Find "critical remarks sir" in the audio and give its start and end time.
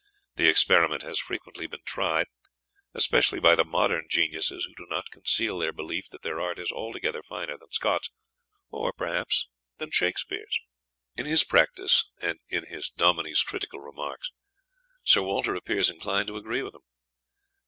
13.43-15.21